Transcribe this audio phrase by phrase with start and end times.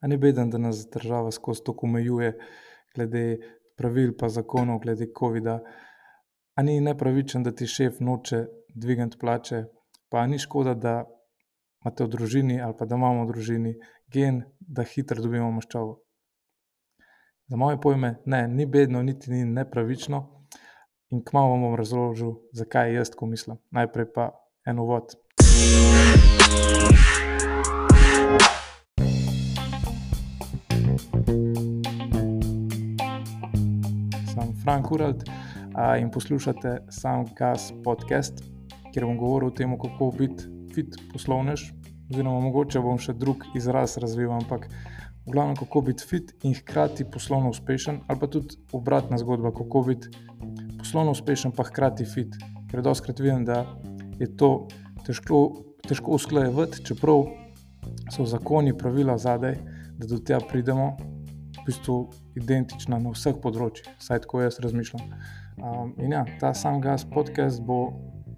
[0.00, 2.32] A ni beden, da nas država skozi to omejuje,
[2.94, 3.38] glede
[3.76, 5.58] pravil, pa zakonov, glede COVID-a.
[6.54, 9.64] A ni nepravičen, da ti šef noče dvigniti plače,
[10.10, 11.04] pa ni škoda, da
[11.84, 13.74] imate v družini ali pa da imamo v družini
[14.12, 16.00] gen, da hitro dobimo maščobo.
[17.48, 20.24] Za moje pojme, ne, ni bedno, niti ni nepravično.
[21.10, 23.56] In kmalu vam bom razložil, zakaj jaz tako mislim.
[23.72, 24.30] Najprej pa
[24.66, 25.16] en uvod.
[34.68, 35.22] Frank Uralt
[36.00, 38.42] in poslušate Sam Gas podcast,
[38.92, 41.62] kjer bom govoril o tem, kako biti fit poslovnež,
[42.10, 44.66] oziroma mogoče bom še drug izraz razvil, ampak
[45.24, 49.86] v glavnem, kako biti fit in hkrati poslovno uspešen, ali pa tudi obratna zgodba, kako
[49.88, 50.12] biti
[50.82, 52.36] poslovno uspešen, pa hkrati fit.
[52.68, 53.62] Ker doskrat vidim, da
[54.20, 54.66] je to
[55.08, 55.46] težko,
[55.88, 57.24] težko usklajevati, čeprav
[58.12, 59.62] so zakoni, pravila zadaj,
[59.96, 60.92] da do tega pridemo,
[61.68, 61.98] bistvu
[62.40, 65.04] identična na vseh področjih, vsaj tako jaz razmišljam.
[65.58, 67.80] Um, in ja, ta sam gas podcast bo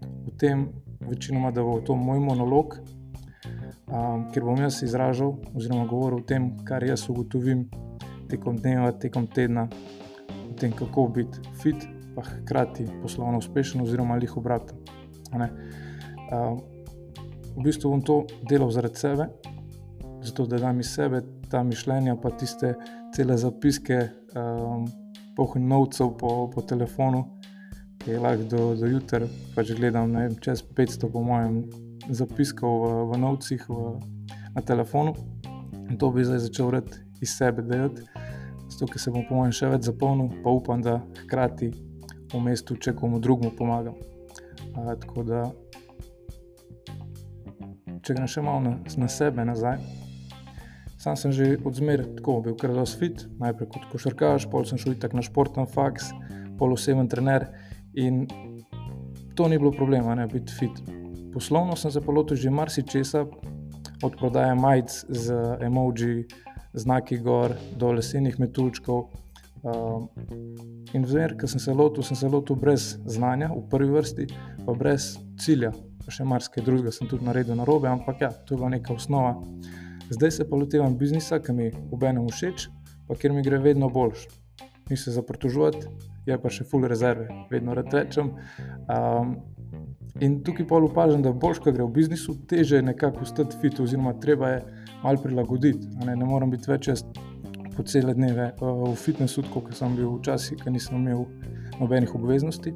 [0.00, 0.68] v tem,
[1.04, 2.78] večinoma, da bo to moj monolog,
[3.88, 7.66] um, kjer bom jaz izražal oziroma govoril o tem, kar jaz ugotovim
[8.30, 9.68] tekom dneva, tekom tedna,
[10.30, 14.78] o tem, kako biti fit, pa hkrati poslovno uspešen, oziroma jih obratno.
[15.32, 16.60] Um,
[17.58, 19.28] v bistvu bom to delal zaradi sebe,
[20.22, 22.74] zato da dam iz sebe ta mišljenja, pa tiste
[23.14, 24.86] cele zapiske, um,
[25.36, 27.24] pohod novcev po, po telefonu,
[27.98, 31.62] ki je lahko do, do jutra, pač gledam vem, čez 500, po mojem,
[32.10, 33.92] zapiskov v, v novcih v,
[34.54, 35.14] na telefonu.
[35.88, 38.02] In to bi zdaj začel reči iz sebe delati,
[38.68, 41.70] zato ker se bom, po mojem, še več zapolnil, pa upam, da hkrati
[42.32, 43.96] v mestu, če komu drugemu pomagam.
[44.74, 45.46] A, tako da,
[48.02, 50.07] če grem še malo na, na sebe nazaj.
[51.08, 54.76] Sam sem že od zmeraj tako bil, ker sem fit, najprej kot košarkaš, pol sem
[54.76, 56.10] šel tako na športen faks,
[56.60, 57.46] pol oseben trener
[57.96, 58.26] in
[59.32, 60.82] to ni bilo problema, ne biti fit.
[61.32, 63.24] Poslovno sem se lotil že marsikesa,
[64.04, 65.32] od prodaje majic z
[65.64, 66.28] emoji,
[66.76, 69.08] znaki gor, do lesenih metuljčkov.
[69.64, 70.04] Uh,
[70.92, 74.28] in zmer, ki sem se lotil, sem se lotil brez znanja, v prvi vrsti,
[74.66, 75.72] pa brez cilja.
[76.04, 78.92] Pa še marsikaj drugega sem tudi naredil na robe, ampak ja, to je bila neka
[78.92, 79.38] osnova.
[80.10, 82.68] Zdaj se pa lotevam biznisa, ki mi obenem všeč,
[83.08, 84.26] pa kjer mi gre vedno boljš.
[84.90, 85.86] Ni se za pritožovati,
[86.26, 88.32] je pa še full rezerve, vedno rečem.
[88.88, 89.36] Um,
[90.20, 93.78] In tukaj pa opažam, da boljš, ko gre v biznisu, teže je nekako ostati fit,
[93.80, 94.62] oziroma treba je
[95.02, 95.86] malo prilagoditi.
[96.06, 97.04] Ne, ne morem biti več jaz
[97.76, 101.22] po cele dneve uh, v fitnessu, kot sem bil včasih, ker nisem imel
[101.78, 102.74] nobenih obveznosti.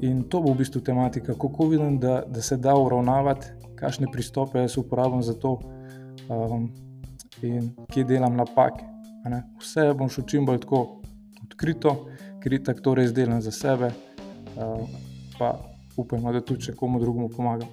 [0.00, 4.64] In to bo v bistvu tematika, kako vidim, da, da se da uravnavati, kakšne pristope
[4.64, 5.58] jaz uporabljam za to
[6.28, 6.68] um,
[7.42, 8.84] in kje delam napake.
[9.60, 11.00] Vse bom šel čim bolj tako
[11.44, 11.94] odkrito,
[12.42, 13.92] ker je tako res delam za sebe.
[14.54, 14.84] Uh,
[15.96, 17.68] upajmo, da tudi če komu drugemu pomagam.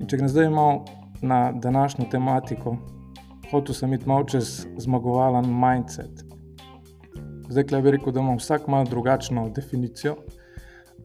[0.00, 0.84] In če grem zdaj malo
[1.22, 2.76] na današnjo tematiko,
[3.50, 6.24] hotel sem iti malo čez zmagovalen mindset.
[7.52, 10.16] Zdaj, kaj bi rekel, da imam vsak malo drugačno definicijo.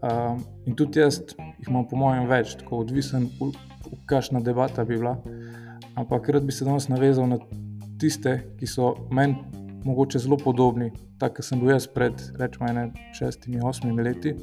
[0.01, 3.29] Um, in tudi jaz jih imam, po mojem, več, tako odvisen,
[4.09, 5.15] kakšna debata bi bila.
[5.97, 7.39] Ampak rad bi se danes navezal na
[7.97, 9.39] tiste, ki so meni
[9.87, 14.35] mogoče zelo podobni, tako kot sem bil jaz pred rečemo, šestimi, osmimi leti,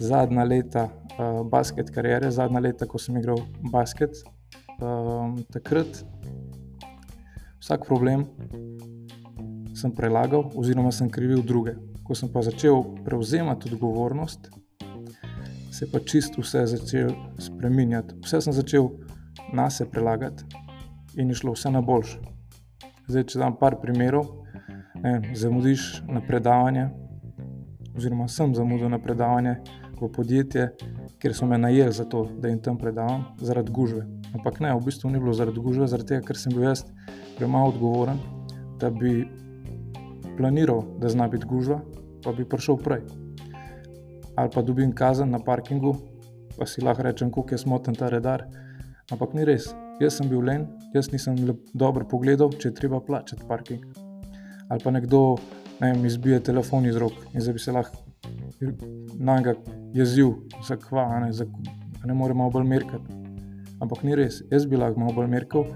[0.00, 3.42] zadnja leta uh, basket kariere, zadnja leta, ko sem igral
[3.72, 4.22] basket.
[4.80, 6.04] Um, takrat
[7.60, 8.26] vsak problem
[9.76, 11.76] sem prelagal, oziroma sem krivil druge.
[12.06, 14.48] Ko sem pa začel prevzemati odgovornost,
[15.76, 18.14] se je pa čisto vse začelo spremenjati.
[18.24, 18.88] Vse sem začel
[19.52, 20.44] na sebe prelagati
[21.16, 22.18] in je šlo vse na boljše.
[23.08, 24.24] Zdaj, če dam par primerov,
[25.02, 26.88] ne, zamudiš na predavanje,
[27.96, 29.58] oziroma sem zamudil na predavanje
[30.00, 30.70] v podjetje,
[31.20, 34.06] ker so me najeli za to, da jim tam predavam, zaradi gužve.
[34.34, 36.86] Ampak ne, v bistvu ni bilo zaradi gužve, zaradi tega, ker sem bil jaz
[37.36, 38.18] premalo odgovoren,
[38.80, 39.28] da bi
[40.40, 41.82] planiral, da zna biti gužva,
[42.24, 43.04] pa bi prišel prej.
[44.36, 45.96] Ali pa dobim kazen na parkingu,
[46.58, 48.46] pa si lahko rečem, kako je smoten ta redar.
[49.12, 49.70] Ampak ni res.
[50.00, 51.38] Jaz sem bil len, jaz nisem
[51.72, 54.04] dobro pogledal, če je treba plačati parking
[54.68, 55.36] ali pa nekdo
[55.80, 57.96] ne vem, izbije telefon iz rok in zdaj bi se lahko
[59.18, 59.54] na njega
[59.94, 60.32] jezil,
[60.68, 61.48] zakva, ne, zak,
[62.04, 63.12] ne more malo bolj merkati.
[63.80, 65.66] Ampak ni res, jaz bi lahko malo bolj merkal,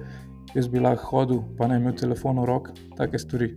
[0.54, 3.54] jaz bi lahko hodil, pa ne imel telefon v rok, take stvari.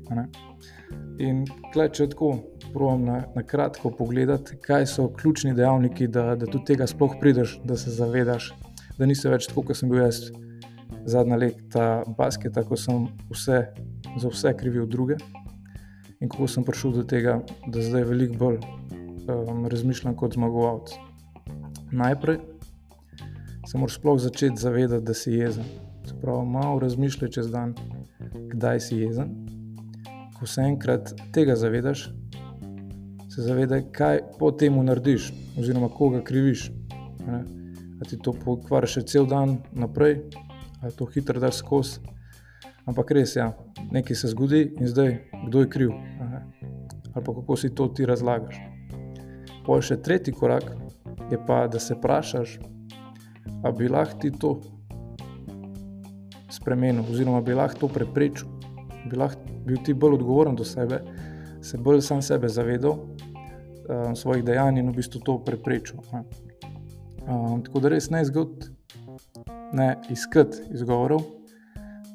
[1.23, 1.43] In
[1.73, 2.33] klej, če tako
[2.73, 7.59] provodim na, na kratko pogledati, kaj so ključni dejavniki, da, da do tega sploh prideš,
[7.65, 8.51] da se zavedaš,
[8.97, 10.27] da nisi več tako, kot sem bil jaz
[11.05, 11.87] zadnja leta
[12.17, 13.65] basketa, ko sem vse,
[14.17, 15.17] za vse krivil druge
[16.23, 18.59] in kako sem prišel do tega, da zdaj veliko bolj
[19.27, 20.93] um, razmišljam kot zmagovalec.
[21.91, 22.37] Najprej
[23.67, 25.67] se moraš sploh začeti zavedati, da si jezen.
[26.23, 27.73] Pravi, malo razmišljaj čez dan,
[28.51, 29.31] kdaj si jezen.
[30.39, 32.03] Ko se enkrat tega zavedaš,
[33.35, 36.69] se zavedaj, kaj po tem narediš, oziroma koga kriviš.
[37.99, 40.21] Da ti to pokvari še cel dan naprej,
[40.79, 41.99] ali to hitro daš skozi.
[42.87, 43.51] Ampak res je, ja,
[43.91, 45.17] nekaj se zgodi in zdaj
[45.49, 45.91] kdo je kriv.
[47.13, 48.61] Ali pa kako si to ti razlagaš.
[49.65, 50.71] Pol še tretji korak
[51.31, 52.55] je pa, da se vprašaš,
[53.63, 54.61] ali bi lahko ti to
[56.53, 58.47] spremenil, oziroma bi lahko to preprečil,
[59.09, 61.01] bi lahko bil ti bolj odgovoren do sebe,
[61.63, 66.03] se bolj sam sebe zavedal um, svojih dejanj in v bistvu to preprečil.
[67.23, 68.73] Um, tako da res ne zgodi
[69.73, 71.23] ne iskati izgovorov,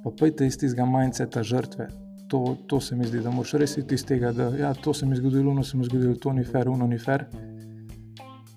[0.05, 1.89] pa pojdi iz tistega majceta žrtve.
[2.29, 5.07] To, to se mi zdi, da moraš res iti iz tega, da ja, to se
[5.07, 7.25] mi je zgodilo, no se mi je zgodilo, to ni fair, uno ni fair.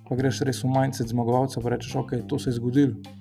[0.10, 3.21] Pa greš res v majcet zmagovalca in rečeš, ok, to se je zgodilo.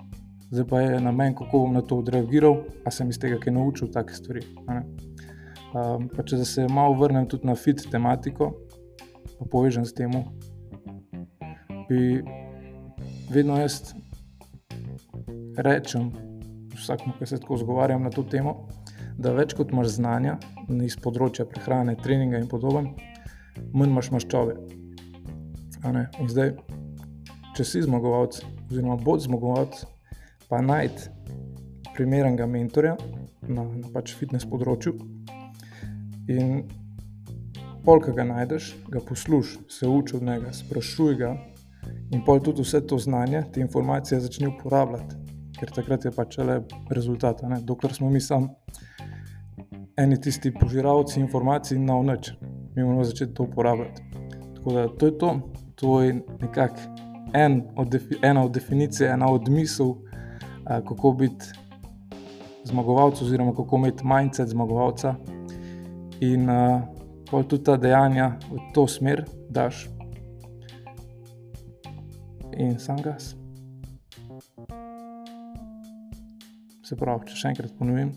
[0.51, 3.53] Zdaj pa je na meni, kako bom na to odreagiral, a sem iz tega kaj
[3.55, 4.41] naučil, take stvari.
[5.71, 8.49] Um, če se malo vrnem tudi na fit tematiko,
[9.39, 10.11] pa povežem s tem,
[11.87, 12.19] bi
[13.31, 13.93] vedno jaz
[15.55, 16.11] rečem,
[16.75, 18.67] vsakmu, ki se tako zgovarjam na to temo,
[19.15, 20.35] da več kot imaš znanja
[20.83, 22.91] iz področja prehrane, treninga in podoben,
[23.71, 24.59] manj imaš maščobe.
[25.87, 26.57] In zdaj,
[27.55, 29.85] če si zmagovalec, oziroma boš zmagovalec,
[30.51, 31.07] pa najti
[31.95, 32.97] primernega mentorja
[33.47, 34.93] na, na pač fitness področju.
[36.31, 36.61] In
[37.87, 41.33] polk ga najdeš, ga poslušaj, se uči od njega, sprašuj ga.
[42.11, 45.21] In pol tudi vse to znanje, te informacije začne uporabljati
[45.61, 46.57] ker takrat je pač le
[46.89, 47.43] rezultat.
[47.45, 47.61] Ne?
[47.61, 48.49] Dokler smo mi sami
[50.01, 52.31] eni tisti požiralci informacij na noč,
[52.75, 54.01] mi moramo začeti to uporabljati.
[54.55, 55.29] Tako da to je to,
[55.75, 57.05] to je nekako
[57.37, 60.10] en od ena od definicij, ena od misel, a,
[60.65, 61.45] kako biti
[62.63, 65.15] zmagovalec, oziroma kako imeti mindset zmagovalca.
[66.21, 66.81] In uh,
[67.31, 69.89] pol tudi ta dejanja v to smer daš.
[72.57, 73.35] In sam gas.
[76.83, 78.11] Se pravi, če še enkrat ponovim,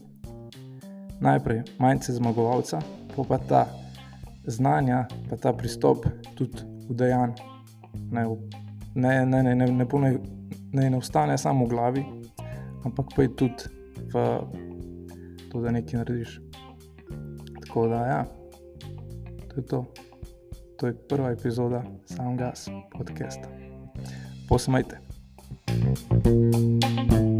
[1.22, 2.82] najprej mindset zmagovalca,
[3.14, 3.62] pa pa ta
[4.50, 6.04] znanja, pa ta pristop
[6.34, 7.38] tudi v dejanj.
[8.10, 8.26] Ne,
[8.94, 9.86] ne, ne, ne, ne, ne,
[10.74, 12.02] ne, ne ostane samo v glavi,
[12.84, 13.64] ampak pa je tudi
[14.12, 14.14] v
[15.52, 16.40] to, da nekaj narediš.
[17.60, 18.22] Tako da, ja,
[19.48, 19.84] to je to.
[20.78, 22.52] To je prva epizoda samega
[22.98, 23.48] podcasta.
[24.48, 24.98] Posmejte.
[26.24, 27.33] thank you